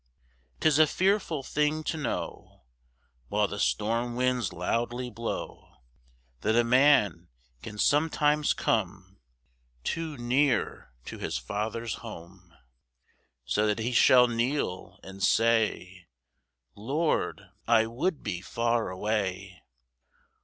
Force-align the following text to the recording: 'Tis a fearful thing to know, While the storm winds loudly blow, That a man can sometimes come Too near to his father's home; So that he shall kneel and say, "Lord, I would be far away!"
'Tis 0.59 0.79
a 0.79 0.87
fearful 0.87 1.43
thing 1.43 1.83
to 1.83 1.95
know, 1.95 2.63
While 3.27 3.47
the 3.47 3.59
storm 3.59 4.15
winds 4.15 4.51
loudly 4.51 5.11
blow, 5.11 5.77
That 6.39 6.55
a 6.55 6.63
man 6.63 7.27
can 7.61 7.77
sometimes 7.77 8.53
come 8.53 9.19
Too 9.83 10.17
near 10.17 10.91
to 11.05 11.19
his 11.19 11.37
father's 11.37 11.93
home; 12.01 12.51
So 13.45 13.67
that 13.67 13.77
he 13.77 13.91
shall 13.91 14.27
kneel 14.27 14.97
and 15.03 15.21
say, 15.21 16.07
"Lord, 16.73 17.51
I 17.67 17.85
would 17.85 18.23
be 18.23 18.41
far 18.41 18.89
away!" 18.89 19.61